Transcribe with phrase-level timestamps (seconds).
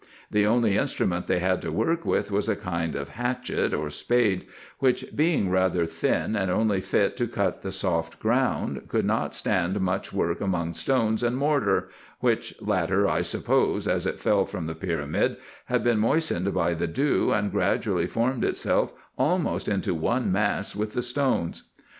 [0.31, 4.47] The only instrument they had to work with was a kind of hatchet or spade,
[4.79, 9.79] which being rather thin, and only fit to cut the soft ground, could not stand
[9.79, 14.73] much work among stones and mortar, which latter I suppose, as it fell from the
[14.73, 20.31] pyramid, had been moistened by the dew *, and gradually formed itself almost into one
[20.31, 21.61] mass with the stones.